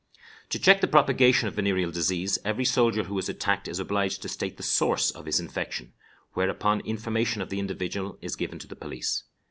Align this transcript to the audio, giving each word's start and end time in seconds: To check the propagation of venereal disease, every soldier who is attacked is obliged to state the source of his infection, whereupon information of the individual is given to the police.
To 0.49 0.57
check 0.57 0.81
the 0.81 0.87
propagation 0.87 1.47
of 1.47 1.53
venereal 1.53 1.91
disease, 1.91 2.39
every 2.43 2.65
soldier 2.65 3.03
who 3.03 3.19
is 3.19 3.29
attacked 3.29 3.67
is 3.67 3.77
obliged 3.77 4.23
to 4.23 4.29
state 4.29 4.57
the 4.57 4.63
source 4.63 5.11
of 5.11 5.27
his 5.27 5.39
infection, 5.39 5.93
whereupon 6.33 6.79
information 6.79 7.39
of 7.39 7.51
the 7.51 7.59
individual 7.59 8.17
is 8.19 8.35
given 8.35 8.57
to 8.57 8.67
the 8.67 8.75
police. 8.75 9.25